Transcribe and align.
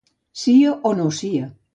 Sia 0.43 0.71
o 0.91 0.93
no 1.01 1.05
sia. 1.19 1.51